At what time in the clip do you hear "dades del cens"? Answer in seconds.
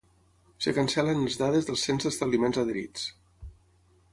1.41-2.07